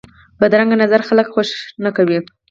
[0.39, 1.49] بدرنګه نظر خلک خوښ
[1.83, 2.19] نه کوي